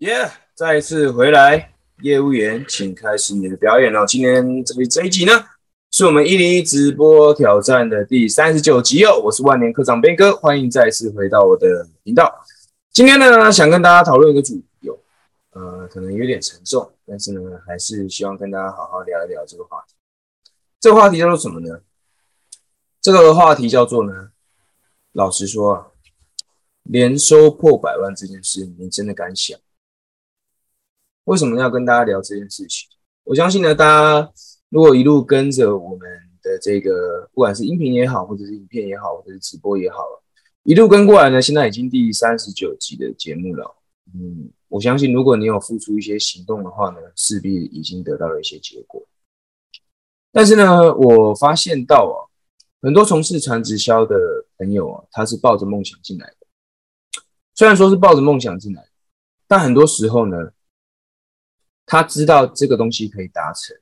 [0.00, 0.30] 耶！
[0.54, 4.06] 再一次回来，业务员，请开始你的表演哦。
[4.06, 5.44] 今天这这一集呢，
[5.90, 9.20] 是我们一零一直播挑战的第三十九集哦。
[9.22, 12.34] 我是万年科长边哥，欢迎再次回到我的频道。
[12.90, 14.96] 今天呢，想跟大家讨论一个主题哦，
[15.50, 19.94] 呃，可能有点沉重，但是呢，还是希望跟大家好好聊一聊这个话题。
[20.80, 21.78] 这个话题叫做什么呢？
[23.02, 24.30] 这个话题叫做呢，
[25.12, 25.86] 老实说啊，
[26.84, 29.60] 年收破百万这件事，你真的敢想？
[31.30, 32.88] 为什么要跟大家聊这件事情？
[33.22, 34.32] 我相信呢，大家
[34.68, 36.00] 如果一路跟着我们
[36.42, 39.98] 的这个，不管是音频也好，或者是影片也好，或者是直播也好，
[40.64, 43.76] 一路跟过来呢，现在已经第三十九集的节目了。
[44.12, 49.00] 嗯，我相信如果你有付出一些行动的话呢，势必已经得到了一些结果。
[50.32, 52.26] 但是呢，我发现到啊，
[52.82, 54.16] 很多从事传直销的
[54.58, 57.22] 朋友啊，他是抱着梦想进来的。
[57.54, 58.84] 虽然说是抱着梦想进来，
[59.46, 60.36] 但很多时候呢。
[61.90, 63.76] 他知道这个东西可以达成，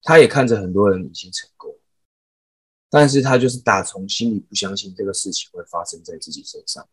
[0.00, 1.76] 他也看着很多人已经成功，
[2.88, 6.88] 但是他就是打从心里不相信这个事情会发生在自己身上。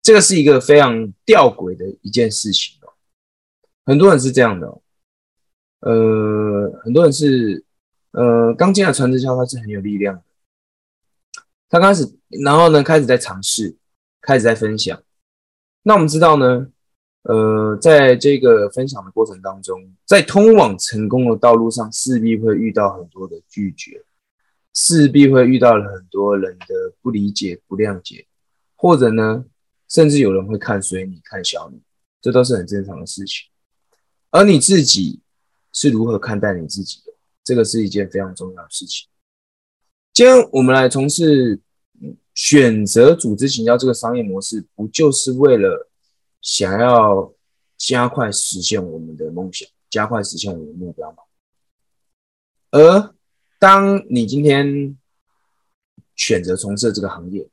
[0.00, 2.94] 这个是一个非常吊诡的一件事情哦。
[3.84, 4.80] 很多人是这样的，
[5.80, 7.66] 呃，很多人是，
[8.12, 10.22] 呃，刚进来传直销，他是很有力量的。
[11.68, 13.76] 他开始，然后呢，开始在尝试，
[14.22, 15.02] 开始在分享。
[15.82, 16.70] 那我们知道呢？
[17.26, 24.04] 呃，在这个分享的过程当中，在通往成功的道路上，势必会遇到很多的拒绝，
[24.74, 28.26] 势必会遇到了很多人的不理解、不谅解，
[28.76, 29.46] 或者呢，
[29.88, 31.80] 甚至有人会看衰你、看小你，
[32.20, 33.46] 这都是很正常的事情。
[34.30, 35.20] 而你自己
[35.72, 39.08] 是如何看待你自己的，这个是一件非常重要的事情。
[40.12, 41.58] 今天我们来从事
[42.34, 45.88] 选择组织行销这个商业模式，不就是为了？
[46.44, 47.32] 想要
[47.78, 51.22] 加快实现我们的梦想，加快实现我们的目标嘛？
[52.70, 53.14] 而
[53.58, 54.98] 当你今天
[56.14, 57.48] 选择从事这个行业，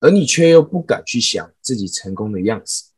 [0.00, 2.90] 而你却又不敢去想自己成功的样子，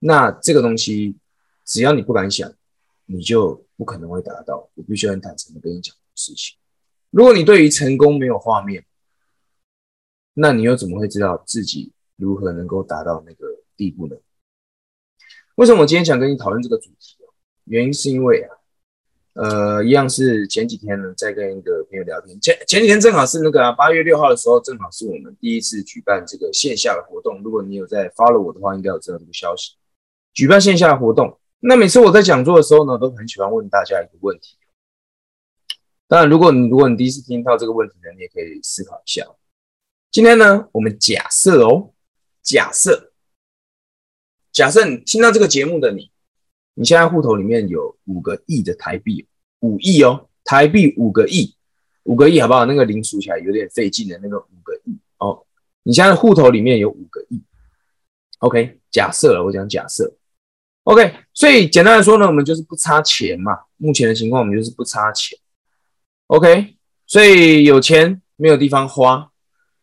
[0.00, 1.16] 那这个东西，
[1.64, 2.52] 只要你不敢想，
[3.06, 4.68] 你就不可能会达到。
[4.74, 6.56] 我必须很坦诚的跟你讲事情。
[7.10, 8.84] 如果你对于成功没有画面，
[10.34, 13.46] 那你又怎么会知道自己如何能够达到那个
[13.76, 14.16] 地步呢？
[15.56, 17.16] 为什么我今天想跟你讨论这个主题
[17.64, 18.56] 原因是因为啊，
[19.34, 22.38] 呃，一样是前几天呢，在跟一个朋友聊天。
[22.40, 27.40] 前前几天正好是那个八月六号的时候，正好是我们第一次举办这个线下的活动。
[27.42, 29.74] 如果你有在 follow 我的话，应该有知道这个消息。
[30.34, 34.56] 举办线下的活动，那每次我在讲座的时候呢，都很喜欢问大家一个问题。
[36.08, 39.24] 当然，如果你如果你第一次听到这个问题呢，你也可以思考一下。
[40.10, 41.92] 今天呢，我们假设哦，
[42.42, 43.11] 假设。
[44.52, 46.10] 假设你听到这个节目的你，
[46.74, 49.26] 你现在户头里面有五个亿的台币，
[49.60, 51.54] 五亿哦，台币五个亿，
[52.04, 52.66] 五个亿好不好？
[52.66, 55.44] 那个零数起来有点费劲的那个五个亿哦。
[55.82, 57.42] 你现在户头里面有五个亿
[58.40, 58.78] ，OK？
[58.90, 60.14] 假设了，我讲假设
[60.84, 61.14] ，OK？
[61.32, 63.58] 所以简单来说呢，我们就是不差钱嘛。
[63.78, 65.38] 目前的情况，我们就是不差钱
[66.26, 66.76] ，OK？
[67.06, 69.30] 所以有钱没有地方花，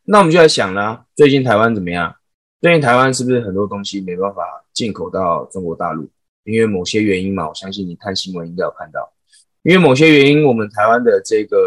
[0.03, 2.15] 那我们就在想了，最近台湾怎么样？
[2.61, 4.43] 最近台湾是不是很多东西没办法
[4.73, 6.09] 进口到中国大陆？
[6.43, 9.13] 因为某些原因嘛，我相信你看新闻应该有看到。
[9.61, 11.57] 因为某些原因，我们台湾的这个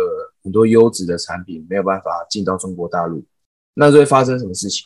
[0.42, 3.24] 很多优质的产品没有办法进到中国大陆，
[3.72, 4.82] 那就会发生什么事情？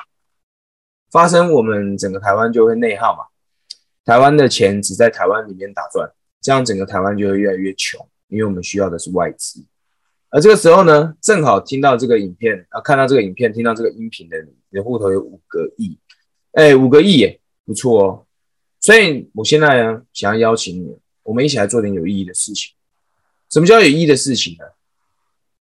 [1.11, 3.25] 发生我们整个台湾就会内耗嘛。
[4.05, 6.09] 台湾的钱只在台湾里面打转，
[6.41, 9.65] 这样整个台湾就会越来越穷，因为我们需要的是外资。
[10.37, 15.99] 而这个时候呢，正好听到这个影片啊，看到这个影片，听到这个音频的你，你的户头有五个亿，
[16.53, 18.27] 哎，五个亿耶，不错哦。
[18.79, 22.75] 所以我现在呢，想要邀请你，我们一起来做点有意义的事情。
[23.49, 24.67] 什么叫有意义的事情呢？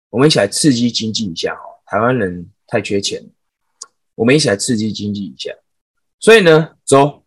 [0.09, 1.61] 我们一起来刺激经济一下哈。
[1.85, 3.23] 台湾人太缺钱，
[4.15, 5.55] 我们一起来刺激经济一下。
[6.19, 7.23] 所以呢，走，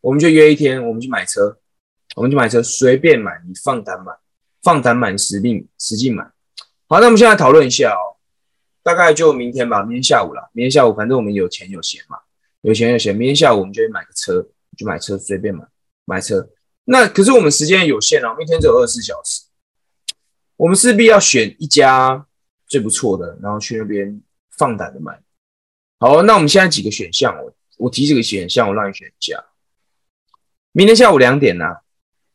[0.00, 1.58] 我们就约一天，我们去买车，
[2.16, 4.14] 我们去买车，随便买，你放单买，
[4.62, 6.26] 放单买，实定使劲买。
[6.90, 8.16] 好，那我们现在讨论一下哦，
[8.82, 10.48] 大概就明天吧，明天下午了。
[10.54, 12.16] 明天下午，反正我们有钱有闲嘛，
[12.62, 13.14] 有钱有闲。
[13.14, 14.42] 明天下午我们就去买个车，
[14.74, 15.62] 就买车，随便买
[16.06, 16.48] 买车。
[16.84, 19.42] 那可是我们时间有限哦，一天只有二十四小时，
[20.56, 22.26] 我们势必要选一家
[22.66, 24.18] 最不错的，然后去那边
[24.56, 25.20] 放胆的买。
[25.98, 29.44] 好，那我们现在几个选项，我我提几个选项，我让你选一下。
[30.72, 31.66] 明天下午两点呢，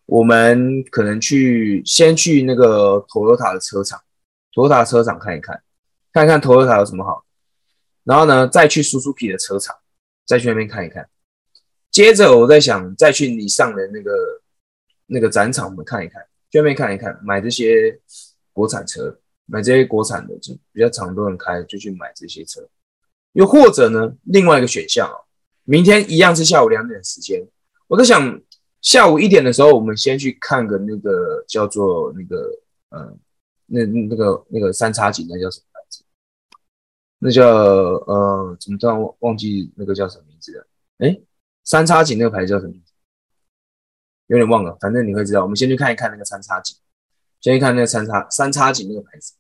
[0.06, 4.00] 我们可能去先去那个 Toyota 的车厂。
[4.54, 5.62] 托塔车厂看一看，
[6.12, 7.26] 看一看托塔有什么好，
[8.04, 9.76] 然后呢，再去苏苏皮的车厂，
[10.26, 11.10] 再去那边看一看。
[11.90, 14.12] 接着我在想再去你上的那个
[15.06, 18.00] 那个展场，我们看一看，去那边看一看，买这些
[18.52, 22.68] 国产车，买这些国产的就比较常多人开，就去买这些车。
[23.34, 25.18] 又或者呢，另外一个选项哦，
[25.64, 27.44] 明天一样是下午两点的时间，
[27.88, 28.40] 我在想
[28.82, 32.50] 下午一点的时候，我们先去看个那个叫做那个
[32.90, 33.18] 呃，
[33.74, 36.04] 那那个那个三叉戟，那叫什么牌子？
[37.18, 40.68] 那叫呃，怎么突然忘忘记那个叫什么名字了？
[41.00, 41.20] 哎，
[41.64, 42.74] 三叉戟那个牌子叫什么？
[44.28, 45.42] 有点忘了，反正你会知道。
[45.42, 46.78] 我们先去看一看那个三叉戟，
[47.42, 49.34] 先去看那个三叉三叉戟那个牌子，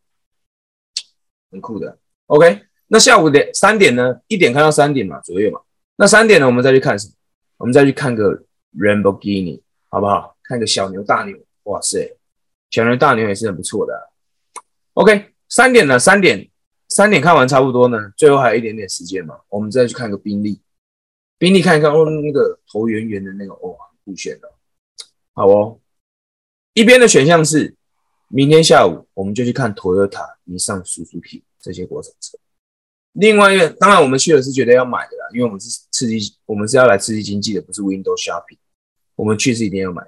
[1.52, 1.98] 很酷的。
[2.26, 2.66] OK。
[2.88, 4.20] 那下午点三点呢？
[4.28, 5.60] 一点看到三点嘛左右嘛。
[5.96, 7.14] 那三点呢，我们再去看什么？
[7.58, 8.44] 我们再去看个
[8.78, 10.36] Lamborghini，好不好？
[10.44, 12.18] 看个小牛大牛，哇塞，
[12.70, 14.13] 小牛大牛也是很不错的。
[14.94, 15.98] OK，三点呢？
[15.98, 16.50] 三点
[16.90, 20.62] 三点看完差不多呢，最后还有一点点时间嘛，我们再去看个宾利，
[21.38, 23.76] 宾利看一看哦，那个头圆圆的那个，哇，
[24.06, 24.52] 酷炫的，
[25.34, 25.80] 好哦。
[26.74, 27.76] 一边的选项是
[28.28, 32.38] 明天下午我们就去看 Toyota、尼上、Suzuki 这些国产车。
[33.14, 38.58] 另外一个，当然我们去的是觉得要买的啦，因为我们是刺激，我们是要来刺激经济的，不是 window shopping。
[39.16, 40.04] 我们去是一定要买。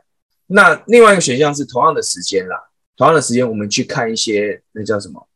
[0.48, 5.28] 那另外一个选项是同样的时间啦，同样的时间我们去看一些那叫什么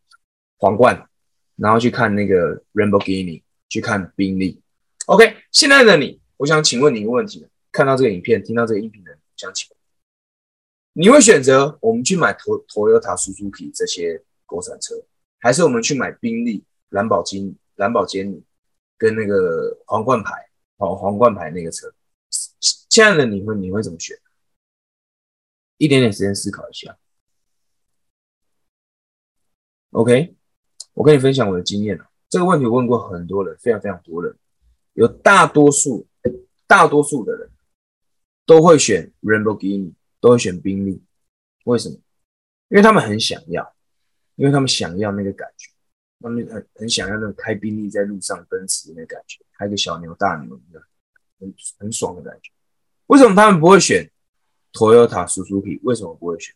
[0.58, 1.10] 皇冠，
[1.56, 4.62] 然后去看那个 Lamborghini，去看宾利。
[5.08, 9.78] OK，现在的你，我想请问你一个问题：看到这个影片，听到这个音频的，想请问，
[10.94, 14.96] 你会选择我们去买 T Toyota Suzuki 这些国产车，
[15.40, 16.64] 还是我们去买宾利？
[16.90, 18.44] 蓝宝金、蓝宝坚尼
[18.98, 21.94] 跟那个皇冠牌，哦，皇冠牌那个车，
[22.60, 24.18] 现在的你会你会怎么选？
[25.78, 26.98] 一点点时间思考一下。
[29.92, 30.36] OK，
[30.94, 32.00] 我跟你分享我的经验。
[32.30, 34.36] 这个问题我问过很多人，非常非常多人，
[34.94, 36.06] 有大多数
[36.68, 37.50] 大多数的人
[38.46, 41.02] 都会选 Rainbow Gini，都会选宾利。
[41.64, 41.96] 为什么？
[42.68, 43.74] 因为他们很想要，
[44.36, 45.72] 因为他们想要那个感觉。
[46.22, 50.84] 他们很很想要那种开宾利在路上奔驰那感觉，开个小牛大牛的，
[51.40, 52.52] 很很爽的感觉。
[53.08, 54.08] 为什么他们不会选
[54.74, 55.80] Toyota Suzuki？
[55.82, 56.54] 为什么不会选？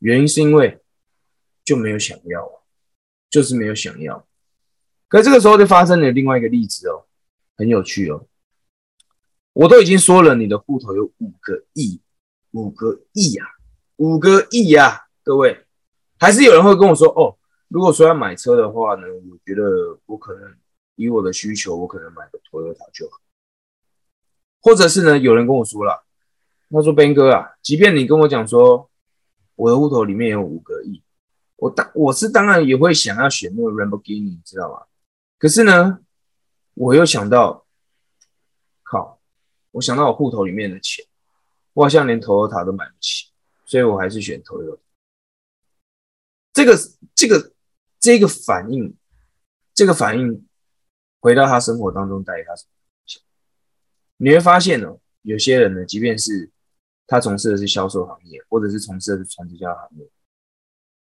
[0.00, 0.78] 原因是因为
[1.64, 2.62] 就没有想要，
[3.30, 4.26] 就是没有想要。
[5.08, 7.04] 可这个时候就发生了另外一个例子哦，
[7.56, 8.26] 很有趣哦。
[9.52, 12.00] 我都已经说了，你的户头有五个亿，
[12.52, 13.44] 五个亿呀，
[13.96, 15.66] 五个亿呀，各位，
[16.18, 17.36] 还是有人会跟我说哦。
[17.68, 20.54] 如果说要买车的话呢，我觉得我可能
[20.96, 23.18] 以我的需求，我可能买个 Toyota 就好。
[24.60, 26.04] 或者是呢，有人跟我说了，
[26.70, 28.90] 他说 Ben 哥啊，即便你跟我讲说
[29.56, 31.02] 我的户头里面有五个亿，
[31.62, 34.82] 我当我是当然也会想要选那个 Lamborghini，你知道吗？
[35.38, 36.00] 可是呢，
[36.74, 37.64] 我又想到，
[38.82, 39.20] 靠，
[39.70, 41.04] 我想到我户头里面的钱，
[41.74, 43.30] 我好像连 Toyota 都买不起，
[43.64, 44.78] 所以我还是选 Toyota。
[46.52, 46.76] 这个
[47.14, 47.52] 这个。
[48.02, 48.96] 这个反应，
[49.72, 50.44] 这个反应
[51.20, 53.22] 回到他生活当中带给他什么影响？
[54.16, 56.50] 你会发现哦，有些人呢，即便是
[57.06, 60.10] 他从事的是销售行业，或者是从事的是传直销行业，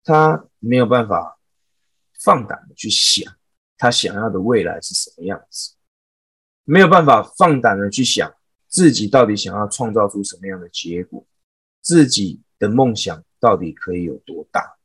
[0.07, 1.41] 他没有办法
[2.23, 3.37] 放胆的去想
[3.77, 5.75] 他想要的未来是什么样子，
[6.63, 8.33] 没有办法放胆的去想
[8.69, 11.27] 自己到底想要创造出什么样的结果，
[11.83, 14.79] 自己的梦想到底可以有多大。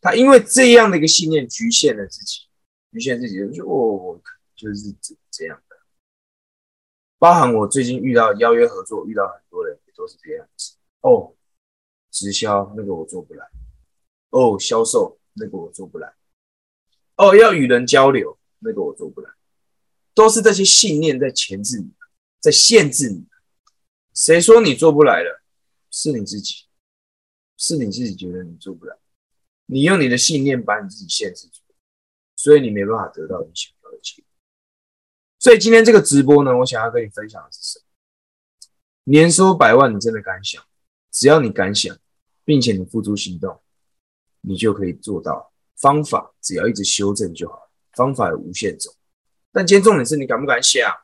[0.00, 2.40] 他因为这样的一个信念局限了自己，
[2.90, 4.20] 局限自己，就说哦，
[4.56, 5.76] 就是这这样的。
[7.18, 10.74] 包含我最近遇到邀约合作，遇到很多人也都是这样子。
[11.02, 11.34] 哦，
[12.10, 13.46] 直销那个我做不来，
[14.30, 16.12] 哦，销售那个我做不来，
[17.16, 19.30] 哦，要与人交流那个我做不来，
[20.14, 21.92] 都是这些信念在钳制你，
[22.40, 23.26] 在限制你。
[24.14, 25.42] 谁说你做不来了？
[25.90, 26.66] 是你自己，
[27.56, 28.96] 是你自己觉得你做不来。
[29.66, 31.60] 你用你的信念把你自己限制住，
[32.36, 34.28] 所以你没办法得到你想要的结果。
[35.38, 37.84] 所以今天这个直播呢，我想要跟你分享的是什么？
[39.04, 40.62] 年收百万，你真的敢想？
[41.12, 41.96] 只要你敢想，
[42.44, 43.60] 并且你付诸行动，
[44.40, 45.52] 你就可以做到。
[45.76, 48.94] 方法只要一直修正就好方法有无限种，
[49.50, 50.94] 但今天重点是你敢不敢想？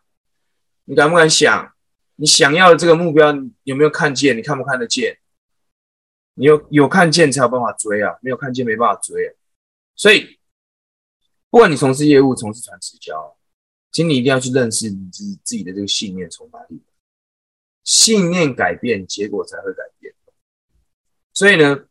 [0.84, 1.74] 你敢不敢想？
[2.16, 4.36] 你想要的这个目标，你有没有看见？
[4.36, 5.18] 你看不看得见？
[6.34, 9.36] 你有有看见才有办法追啊，没有看见没办法追。
[9.94, 10.38] 所以，
[11.48, 13.38] 不管你从事业务、从事传直销，
[13.90, 16.82] 请你一定要去认识你自己自己的这个信念从哪里。
[17.82, 20.14] 信念改变，结果才会改变。
[21.32, 21.86] 所以呢，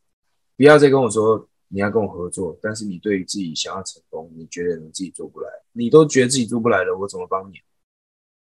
[0.56, 7.56] 不要再跟我说你要跟我合作，但是你对于自己想要成功，你觉得你自己做不来，你都觉得自己做不来了，我怎么帮你？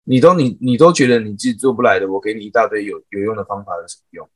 [0.06, 4.30] 你都你你都觉得你自己做不来的，我给你一大堆有有用的方法有什么用？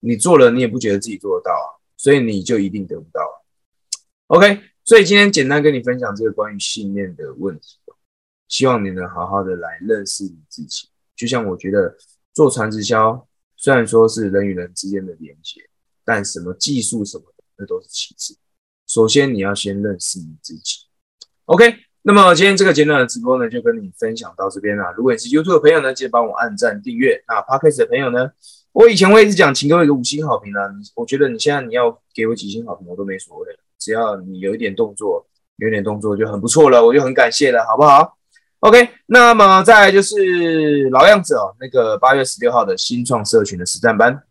[0.00, 3.20] 你做了，你也不觉得自己做得到啊，所以你就一定得不到。
[4.28, 7.78] OK，所以今天简单跟你分享这个关于信念的问题，
[8.46, 10.88] 希望你能好好的来认识你自己。
[11.16, 11.96] 就像我觉得
[12.32, 15.67] 做传直销，虽然说是人与人之间的连接，
[16.08, 18.34] 但什么技术什么的，那都是其次。
[18.86, 20.78] 首先你要先认识你自己。
[21.44, 24.90] OK，那么今天这个简短的直播呢，就跟你分享到这边了。
[24.96, 27.22] 如果你是 YouTube 的朋友呢，记得帮我按赞订阅。
[27.28, 28.30] 那 Podcast 的朋友呢？
[28.72, 30.60] 我以前我一直讲，请给我一个五星好评啊！
[30.94, 38.16] 我觉得你现在你要给我几星好评，我都没所谓了，只要你有一点动作，有点动作就很不错了，我就很感谢了，好不好
[38.60, 44.22] ？OK，那么再来就是老样子哦，那个八月十六号的新创社群的实战班，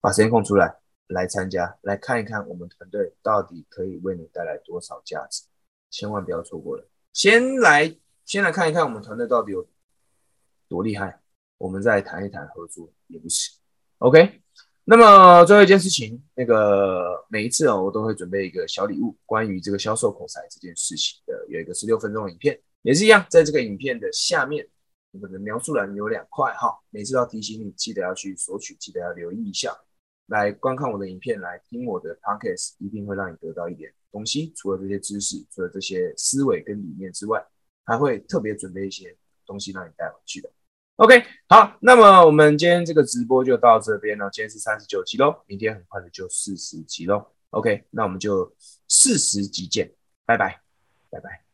[0.00, 0.74] 把时间空出来
[1.10, 5.42] 来参加，来看一看我们团队到底可以为你带来多少价值，
[5.90, 6.88] 千万不要错过了。
[7.12, 9.66] 先来先来看一看我们团队到底有
[10.68, 11.20] 多厉害，
[11.58, 13.50] 我们再谈一谈合作也不迟。
[13.98, 14.40] OK，
[14.84, 24.66] 那么最后一件事情，那个每一次哦，我都会准备一个小礼物，关于这个销售口才这件事情的，有一个十六分钟的影片，也是一样，在这个影片的下面，
[25.10, 29.76] 我们的描述栏有两块哈，每次要提醒你，记得要去索取，记得要留意一下，
[30.30, 34.52] 来观看我的影片，来听我的 Podcast，一定会让你得到一点东西。
[34.56, 37.44] 除了这些知识，除了这些思维跟理念之外，
[37.84, 40.48] 还会特别准备一些东西让你带回去的。
[40.96, 44.30] OK，好，那么我们今天这个直播就到这边了。
[44.30, 47.26] 今天是三十九集喽，明天很快的就四十集喽。
[47.50, 48.54] OK，那我们就
[48.86, 49.92] 四十集见，
[50.24, 50.60] 拜拜，
[51.10, 51.49] 拜拜。